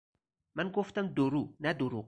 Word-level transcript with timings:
من 0.55 0.69
گفتم 0.71 1.07
دو 1.07 1.29
رو 1.29 1.55
نه 1.59 1.73
دروغ 1.73 1.99